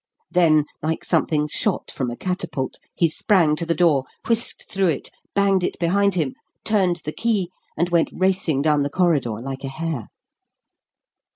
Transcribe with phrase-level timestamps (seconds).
[0.31, 5.11] Then, like something shot from a catapult, he sprang to the door, whisked through it,
[5.35, 6.33] banged it behind him,
[6.65, 10.07] turned the key, and went racing down the corridor like a hare.